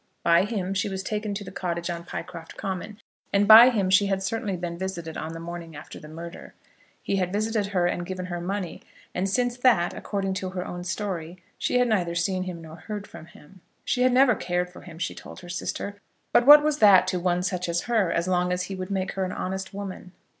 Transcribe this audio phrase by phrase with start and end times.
[0.23, 2.99] By him she was taken to the cottage on Pycroft Common,
[3.31, 6.55] and by him she had certainly been visited on the morning after the murder.
[7.03, 8.81] He had visited her and given her money;
[9.13, 13.05] and since that, according to her own story, she had neither seen him nor heard
[13.05, 13.61] from him.
[13.85, 15.97] She had never cared for him, she told her sister;
[16.33, 19.11] but what was that to one such as her as long as he would make
[19.11, 20.13] her an honest woman?